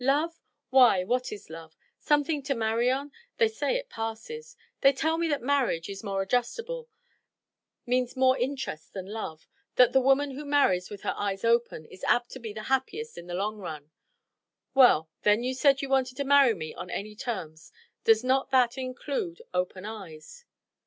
[0.03, 0.41] Love?
[0.71, 1.77] Why, what is love?
[1.99, 3.11] Something to marry on?
[3.37, 4.57] They say it passes.
[4.79, 6.89] They tell me that marriage is more adjustable,
[7.85, 12.03] means more interests than love; that the woman who marries with her eyes open is
[12.05, 13.91] apt to be the happiest in the long run.
[14.73, 17.71] Well, then you said you wanted me on any terms.
[18.03, 20.45] Does not that include open eyes?"